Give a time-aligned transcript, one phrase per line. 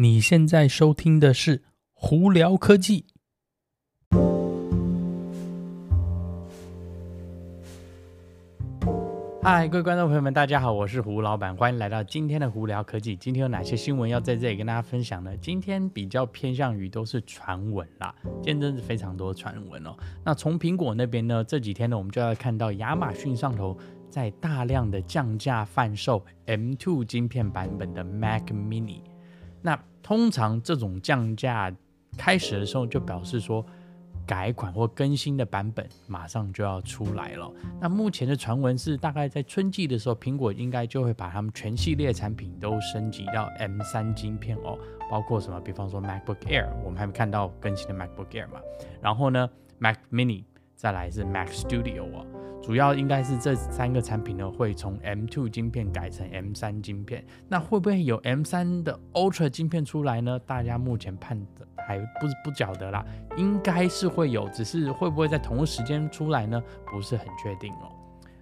[0.00, 3.06] 你现在收听的是胡聊科技。
[9.42, 13.16] 嗨，各位观众朋友们，大家好，我是胡老板，欢迎来到今天的胡聊科技。
[13.16, 15.36] 今天有哪些新闻要在这里跟大家分享呢？
[15.38, 19.96] 今天比较偏向于都是传闻啦，今天真是非常多传闻哦。
[20.24, 23.76] 那从苹果那边呢，这几天呢，我们就要看到亚马逊上头
[24.08, 29.00] 在大量的降价贩售 M2 晶片版本的 Mac Mini。
[29.62, 31.74] 那通常这种降价
[32.16, 33.64] 开始的时候，就表示说
[34.26, 37.50] 改款或更新的版本马上就要出来了。
[37.80, 44.78] 那目前的传闻是，大概在春季的时候，苹果应该就会把他们全系列产品都升级到 M3 晶片哦，
[45.10, 48.60] 包括什么，比方说 MacBook Air，我们还没看到更新的 MacBook Air 嘛。
[49.00, 49.48] 然后呢
[49.78, 52.26] ，Mac Mini，再来是 Mac Studio 哦。
[52.62, 57.24] 主要应该是这三个产品呢，会从 M2 晶片改成 M3 晶片。
[57.48, 60.38] 那会不会有 M3 的 Ultra 晶片出来呢？
[60.40, 63.04] 大家目前判的还不不晓得啦，
[63.36, 66.62] 应该是会有，只是会不会在同一时间出来呢？
[66.86, 67.88] 不是很确定哦。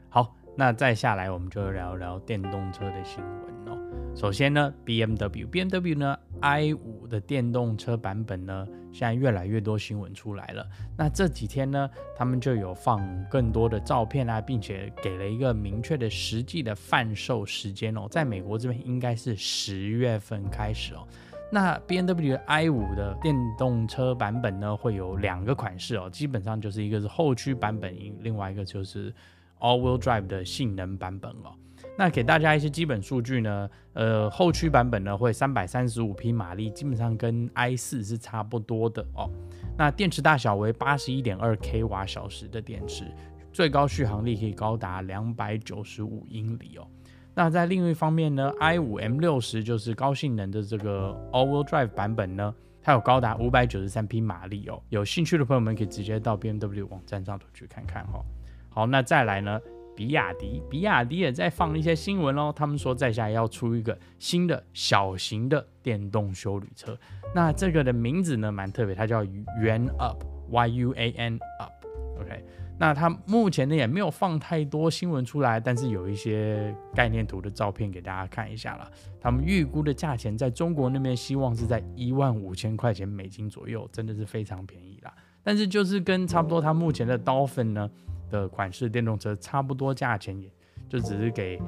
[0.09, 3.79] 好，那再下来我们就聊聊电动车的新闻哦。
[4.17, 10.67] 首先呢，BMW，BMW 呢，i5 的电动车版本呢，现在越来越多新闻出来了。
[10.97, 21.07] 那这几天呢，他们就有放更多的照片啊，并且给了一个明确的实际的贩售时间哦，在美国这边应该是十月份开始哦。
[21.53, 29.13] 那 BMW i5 的电动车版本呢，会有两个款式哦，基本上就是一个是后驱版本，另外一个就是
[29.61, 31.53] all-wheel drive 的性能版本哦。
[31.99, 39.31] 那给大家一些基本数据呢，呃，后驱版本呢会三百三十五匹马力，基本上跟 i 四是差不多的哦。
[39.79, 43.05] 那电池大小为八十一点二 k 瓦小时的电池，
[43.51, 46.87] 最高续航力可以高达两百九十五英里哦。
[47.35, 54.83] 那在另一方面呢，i 五 M 六十就是高性能的这个 all-wheel drive 版本呢，它有高达五百九十三匹马力哦。
[54.91, 58.25] 有兴趣的朋友们可以直接到 BMW 网站上头去看看哈、哦。
[58.69, 59.59] 好，那再来呢？
[59.97, 62.53] 比亚迪，比亚迪也在放一些新闻哦。
[62.55, 66.97] 他们说在下要出一个新的小型的电动休旅车。
[67.35, 71.73] 那这个的名字呢蛮特别，它叫 Yuan Up，Y U A N Up。
[72.21, 72.45] OK，
[72.79, 78.91] 那它目前呢也没有放太多新闻出来，但是有一些概念图的照片给大家看一下了。
[79.21, 85.13] 他们预估的价钱在中国那边希望是在一万五千块钱美金左右，真的是非常便宜啦。
[85.43, 87.91] 但是就是跟差不多它目前的 Dolphin 呢。
[88.31, 90.51] 的款式电动车差不多价钱，也
[90.89, 91.61] 就只是给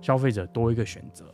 [0.00, 1.32] 消费者多一个选择。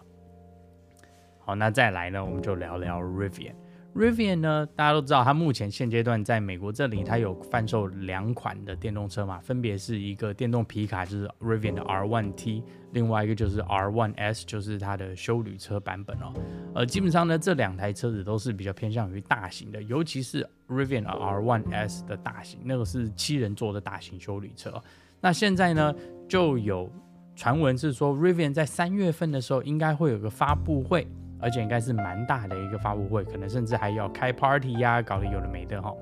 [1.38, 3.54] 好，那再来呢，我们就聊聊 Rivian。
[3.94, 12.62] Rivian 呢，大家都知道，它目前现阶段在美国这里，它有贩售两款的电动车嘛，分别是一个电动皮卡，就是 Rivian 的 R1T，
[12.92, 16.32] 另外一个就是 R1S，就是它的休旅车版本哦。
[16.72, 24.80] 呃，基本上呢，这两台车子都是比较偏向于大型的，尤其是 Rivian R1S 的大型，那个是七人座的大型休旅车。
[25.20, 25.92] 那现在呢，
[26.28, 26.88] 就有
[27.34, 31.08] 传闻是说，Rivian 在三月份的时候应该会有个发布会。
[31.40, 35.94] 而且应该是蛮大的一个发布会，可能甚至还要开 party 呀、搞得有的没的哈。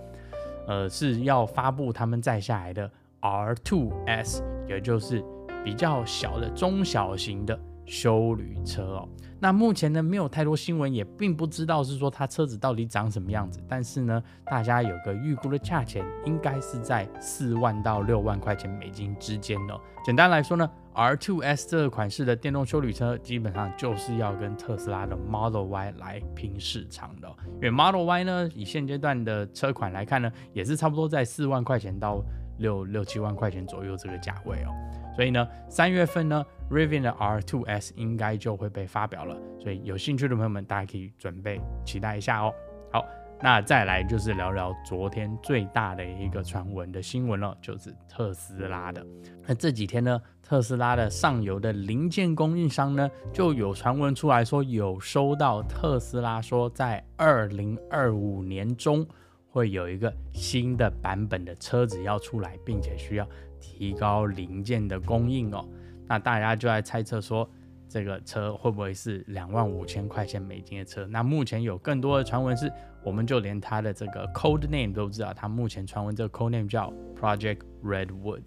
[0.67, 2.91] 呃，是要发布他们再下来的
[3.21, 5.25] R2S，也就是
[5.65, 9.09] 比较小的中小型的修旅车哦。
[9.41, 13.63] 那目前呢，没有太多新闻，也并不知道是说它车子到底长什么样子。
[13.69, 19.81] 但是呢，大家有个预估的价钱，应该是在四万到六万块钱美金之间哦。
[20.05, 27.29] 简单来说呢，R2S 这个款式的电动修旅车，基本上就是要跟特斯拉的 Model Y 来拼市场的。
[27.55, 32.21] 因为 Model Y 呢，以现阶段的车款来看呢，也是差不多在四万块钱到
[32.59, 34.71] 六六七万块钱左右这个价位哦。
[35.17, 39.37] 所以呢，三月份呢，Rivian 的 R2S 应该就会被发表了。
[39.61, 42.55] 所以有兴趣的朋友们，大家可以准备期待一下哦。
[42.93, 43.05] 好，
[43.43, 49.05] 那再来就是聊聊昨天最大的一个传闻的新闻了，就是特斯拉的。
[49.45, 59.05] 那这几天呢，特斯拉的上游的零件供应商呢，就有传闻出来说，有收到特斯拉说，在二零二五年中
[59.51, 63.29] 会有一个新的版本的车子要出来，并且需要。
[63.61, 65.69] 提高零件的供应哦，
[66.07, 67.49] 那大家就在猜测说，
[67.89, 71.05] 这个车会不会是两万五千块钱美金的车？
[71.09, 72.73] 那目前有更多的传闻是，
[73.03, 78.45] 我们就连它的这个 code name 都知道，它目前传闻这个 code name 叫 Project Redwood。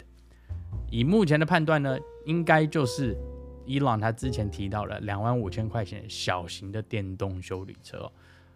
[0.90, 3.14] 以目前的判断呢，应该就是
[3.66, 8.10] 伊朗他之前提到了两万五千块钱小型的电动修理车。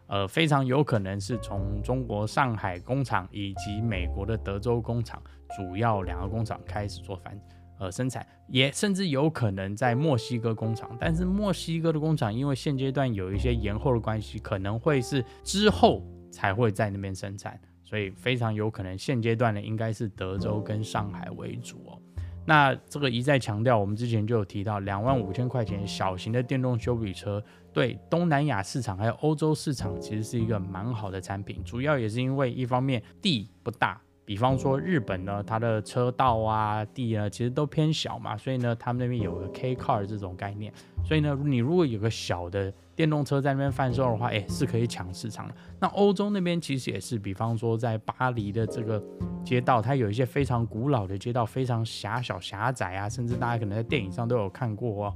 [0.09, 5.21] 呃，非常有可能是从中国上海工厂以及美国的德州工厂，
[5.57, 7.37] 主要两个工厂开始做反
[7.79, 10.97] 呃生产，也甚至有可能在墨西哥工厂。
[11.01, 22.01] 但是墨西哥的工厂因为现阶段有一些延后的关系，可能会是之后才会在那边生产，所以非常有可能现阶段呢应该是德州跟上海为主哦。
[22.47, 31.63] 那这个一再强调，我们之前就有提到，两万五千块钱小型的电动修理车，对东南亚市场还有欧洲市场，其实是一个蛮好的产品。
[31.65, 40.73] 主要也是因为一方面地不大，比方说日本呢，它的车道啊地啊其实都偏小嘛，所以呢，他们那边有个 K car 这种概念，
[41.05, 42.73] 所以呢，你如果有个小的。
[42.97, 45.55] 电动车在那边贩售的话，哎，是可以抢市场的。
[45.79, 48.99] 那欧洲那边其实也是，比方说在巴黎的这个
[49.47, 55.15] 街道，它有一些非常古老的街道，非常狭小狭窄啊，甚至大家可能在电影上都有看过哦。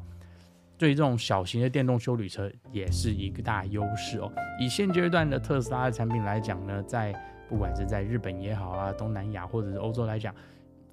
[0.79, 4.33] 对这种小型的电动修旅车也是一个大优势哦。
[4.61, 7.13] 以现阶段的特斯拉的产品来讲呢，在
[7.49, 10.33] 不管是在日本也好啊，东南亚或者是欧洲来讲。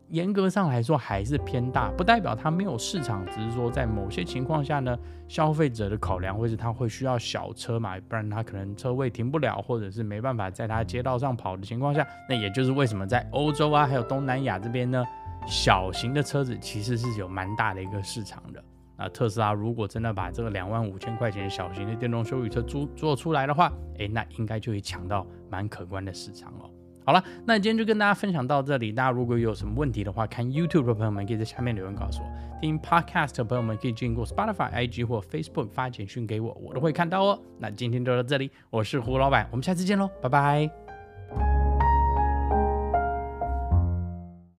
[0.10, 15.04] 严格上来说还是偏大，不代表它没有市场，只是说在某些情况下呢，消费者的考量会是他会需要小车嘛，不然他可能车位停不了，或者是没办法在他街道上跑的情况下，那也就是为什么在欧洲啊，还有东南亚这边呢，
[15.46, 18.64] 小型的车子其实是有蛮大的一个市场的。
[19.00, 26.70] 那特斯拉如果真的把这个两万五千块钱小型的电动休旅车做做出来的话，诶，那应该就会抢到蛮可观的市场哦。
[27.08, 28.92] 好了，那今天就跟大家分享到这里。
[28.92, 32.28] 大家如果有什么问题的话，看 YouTube 的朋友们可以在下面留言告诉我；
[32.60, 37.40] 听 Podcast 的朋友们可以经过 Spotify、IG 或 Facebook 发简讯给我，我都会看到哦。
[37.60, 40.87] 那今天就到这里，我是胡老板，我们下次见喽，拜拜。